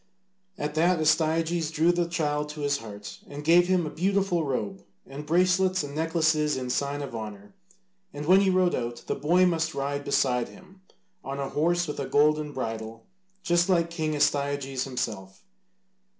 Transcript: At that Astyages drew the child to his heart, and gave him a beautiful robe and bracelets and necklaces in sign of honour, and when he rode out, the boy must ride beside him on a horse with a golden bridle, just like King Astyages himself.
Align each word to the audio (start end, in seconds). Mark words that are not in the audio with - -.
At 0.57 0.73
that 0.73 0.99
Astyages 0.99 1.69
drew 1.69 1.91
the 1.91 2.07
child 2.07 2.49
to 2.49 2.61
his 2.61 2.79
heart, 2.79 3.19
and 3.27 3.43
gave 3.43 3.67
him 3.67 3.85
a 3.85 3.91
beautiful 3.91 4.43
robe 4.43 4.83
and 5.05 5.27
bracelets 5.27 5.83
and 5.83 5.93
necklaces 5.93 6.57
in 6.57 6.71
sign 6.71 7.03
of 7.03 7.15
honour, 7.15 7.53
and 8.11 8.25
when 8.25 8.41
he 8.41 8.49
rode 8.49 8.73
out, 8.73 9.03
the 9.05 9.13
boy 9.13 9.45
must 9.45 9.75
ride 9.75 10.03
beside 10.03 10.49
him 10.49 10.81
on 11.23 11.39
a 11.39 11.49
horse 11.49 11.85
with 11.87 11.99
a 11.99 12.07
golden 12.09 12.51
bridle, 12.51 13.05
just 13.43 13.69
like 13.69 13.91
King 13.91 14.15
Astyages 14.15 14.85
himself. 14.85 15.43